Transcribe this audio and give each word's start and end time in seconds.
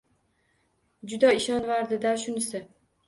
Juda 1.11 1.27
o`ziga 1.33 1.35
ishonvordi-da 1.41 2.15
shunisi 2.23 2.63